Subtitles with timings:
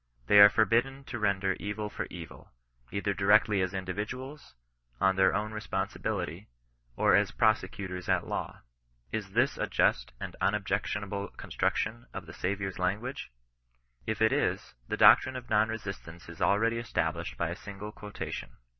[0.25, 2.51] They are forbidden to render evil for evil,
[2.91, 4.55] either directly as individuals,
[4.99, 6.49] on their own responsibility,
[6.95, 8.61] or as prosecutors at law.
[9.11, 13.31] Is this a just and unobjectionable construction of the Saviour's lan guage?
[14.07, 18.57] If it is, the doctrine of Non Resistance is already established by a single quotation.